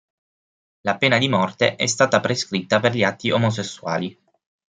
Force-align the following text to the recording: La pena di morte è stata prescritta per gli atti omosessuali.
La 0.81 0.97
pena 0.97 1.19
di 1.19 1.27
morte 1.27 1.75
è 1.75 1.85
stata 1.85 2.21
prescritta 2.21 2.79
per 2.79 2.95
gli 2.95 3.03
atti 3.03 3.29
omosessuali. 3.29 4.19